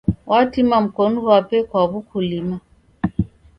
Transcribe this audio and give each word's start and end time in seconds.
Watima 0.31 0.77
mkonu 0.85 1.17
ghwape 1.23 1.57
kwa 1.69 1.81
w'ukulima. 1.89 2.55